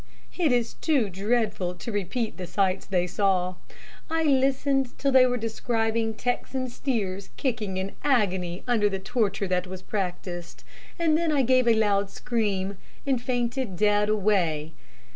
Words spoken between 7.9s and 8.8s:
agony